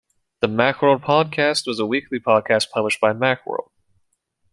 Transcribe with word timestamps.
The 0.39 0.47
Macworld 0.47 1.03
Podcast 1.03 1.67
was 1.67 1.77
a 1.77 1.85
weekly 1.85 2.19
podcast 2.19 2.71
published 2.71 2.99
by 2.99 3.13
Macworld. 3.13 3.69